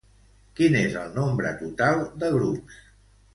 Quin 0.59 0.77
és 0.79 0.95
el 1.01 1.13
nombre 1.17 1.51
total 1.59 2.01
de 2.25 2.33
grups? 2.39 2.81